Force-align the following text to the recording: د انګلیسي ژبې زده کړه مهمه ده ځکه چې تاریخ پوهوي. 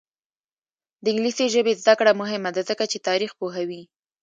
د 1.03 1.05
انګلیسي 1.11 1.45
ژبې 1.53 1.73
زده 1.81 1.93
کړه 1.99 2.11
مهمه 2.21 2.49
ده 2.55 2.61
ځکه 2.69 2.83
چې 2.91 2.97
تاریخ 3.07 3.31
پوهوي. 3.39 3.81